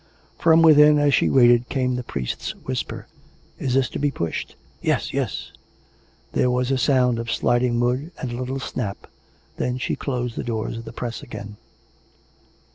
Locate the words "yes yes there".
4.81-6.49